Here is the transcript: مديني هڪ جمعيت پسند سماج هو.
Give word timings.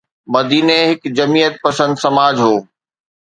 مديني 0.33 0.77
هڪ 0.89 1.01
جمعيت 1.17 1.53
پسند 1.65 1.93
سماج 2.03 2.35
هو. 2.45 2.55